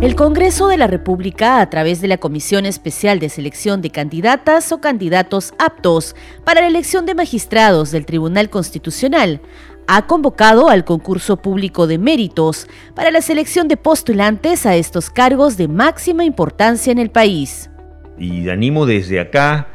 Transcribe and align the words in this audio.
El 0.00 0.14
Congreso 0.14 0.68
de 0.68 0.78
la 0.78 0.86
República, 0.86 1.60
a 1.60 1.68
través 1.68 2.00
de 2.00 2.08
la 2.08 2.16
Comisión 2.16 2.64
Especial 2.64 3.18
de 3.18 3.28
Selección 3.28 3.82
de 3.82 3.90
Candidatas 3.90 4.72
o 4.72 4.80
Candidatos 4.80 5.52
Aptos 5.58 6.16
para 6.42 6.62
la 6.62 6.68
elección 6.68 7.04
de 7.04 7.14
magistrados 7.14 7.90
del 7.90 8.06
Tribunal 8.06 8.48
Constitucional, 8.48 9.42
ha 9.86 10.06
convocado 10.06 10.70
al 10.70 10.86
concurso 10.86 11.36
público 11.36 11.86
de 11.86 11.98
méritos 11.98 12.66
para 12.94 13.10
la 13.10 13.20
selección 13.20 13.68
de 13.68 13.76
postulantes 13.76 14.64
a 14.64 14.74
estos 14.74 15.10
cargos 15.10 15.58
de 15.58 15.68
máxima 15.68 16.24
importancia 16.24 16.90
en 16.90 16.98
el 16.98 17.10
país. 17.10 17.70
Y 18.18 18.48
animo 18.48 18.86
desde 18.86 19.20
acá 19.20 19.68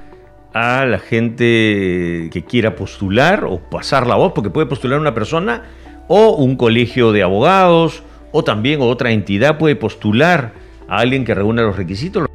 a 0.56 0.88
la 0.88 0.98
gente 0.98 2.32
que 2.34 2.46
quiera 2.50 2.76
postular 2.76 3.46
o 3.46 3.60
pasar 3.70 4.08
la 4.08 4.16
voz, 4.16 4.32
porque 4.34 4.50
puede 4.50 4.66
postular 4.66 5.00
una 5.00 5.14
persona 5.14 5.66
o 6.08 6.32
un 6.32 6.56
colegio 6.56 7.12
de 7.12 7.22
abogados 7.22 8.02
o 8.38 8.44
también 8.44 8.82
otra 8.82 9.12
entidad 9.12 9.58
puede 9.58 9.78
postular 9.78 10.52
a 10.90 10.98
alguien 10.98 11.24
que 11.24 11.34
reúna 11.34 11.62
los 11.62 11.78
requisitos. 11.78 12.28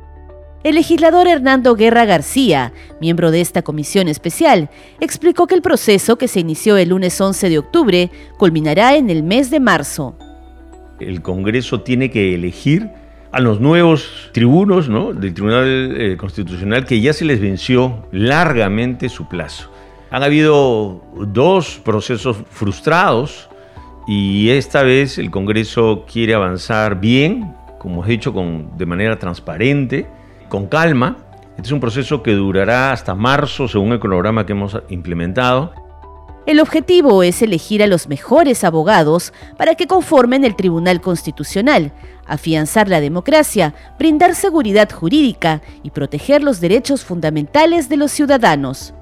El 0.65 0.77
legislador 0.77 1.29
Hernando 1.29 1.75
Guerra 1.75 2.07
García, 2.07 2.73
miembro 3.03 3.31
de 3.31 3.43
esta 3.43 3.61
comisión 3.61 4.09
especial, 4.09 4.71
explicó 5.01 5.47
que 5.47 5.55
el 5.55 5.61
proceso 5.61 6.17
que 6.17 6.27
se 6.27 6.41
inició 6.41 6.79
el 6.79 6.89
lunes 6.89 7.21
11 7.21 7.51
de 7.51 7.59
octubre 7.59 8.11
culminará 8.39 8.97
en 8.97 9.11
el 9.11 9.23
mes 9.23 9.51
de 9.51 9.61
marzo. 9.61 10.17
El 11.01 11.21
Congreso 11.21 11.83
tiene 11.83 12.11
que 12.11 12.35
elegir 12.35 12.89
a 13.31 13.41
los 13.41 13.61
nuevos 13.61 14.31
tribunos 14.33 14.89
del 15.21 15.35
Tribunal 15.35 15.97
eh, 16.01 16.17
Constitucional 16.17 16.87
que 16.87 17.03
ya 17.03 17.13
se 17.13 17.27
les 17.27 17.43
venció 17.43 18.07
largamente 18.11 19.11
su 19.11 19.29
plazo. 19.29 19.71
Han 20.11 20.23
habido 20.23 21.03
dos 21.27 21.79
procesos 21.85 22.39
frustrados 22.51 23.50
y 24.13 24.51
esta 24.51 24.83
vez 24.83 25.19
el 25.19 25.31
Congreso 25.31 26.05
quiere 26.05 26.35
avanzar 26.35 26.99
bien, 26.99 27.55
como 27.79 28.05
he 28.05 28.09
dicho, 28.09 28.33
con, 28.33 28.77
de 28.77 28.85
manera 28.85 29.21
transparente, 29.21 30.09
con 30.49 30.67
calma. 30.67 31.19
Este 31.51 31.69
es 31.69 31.71
un 31.71 31.79
proceso 31.79 32.21
que 32.21 32.33
durará 32.33 32.91
hasta 32.91 33.15
marzo, 33.15 33.69
según 33.69 33.93
el 33.93 34.01
cronograma 34.01 34.45
que 34.45 34.51
hemos 34.51 34.77
implementado. 34.89 35.73
El 36.45 36.59
objetivo 36.59 37.23
es 37.23 37.41
elegir 37.41 37.85
a 37.85 37.87
los 37.87 38.09
mejores 38.09 38.65
abogados 38.65 39.33
para 39.57 39.77
que 39.77 39.87
conformen 39.87 40.43
el 40.43 40.57
Tribunal 40.57 41.01
Constitucional, 41.01 41.93
afianzar 42.27 42.89
la 42.89 43.01
democracia, 43.01 43.75
brindar 43.97 44.35
seguridad 44.35 44.91
jurídica 44.91 45.63
y 45.85 45.91
proteger 45.91 46.43
los 46.43 46.61
derechos 46.61 47.05
fundamentales 47.05 47.89
de 47.89 47.99
los 47.99 48.11
ciudadanos. 48.11 48.93